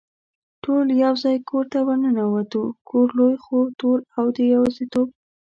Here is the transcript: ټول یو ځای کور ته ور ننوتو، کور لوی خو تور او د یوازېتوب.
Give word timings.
ټول 0.63 0.85
یو 1.03 1.13
ځای 1.23 1.37
کور 1.49 1.65
ته 1.71 1.79
ور 1.85 1.97
ننوتو، 2.03 2.63
کور 2.89 3.07
لوی 3.17 3.35
خو 3.43 3.57
تور 3.79 3.97
او 4.17 4.25
د 4.35 4.37
یوازېتوب. 4.53 5.07